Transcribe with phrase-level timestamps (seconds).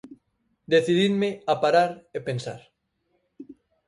[0.73, 2.59] Decidinme a parar e pensar.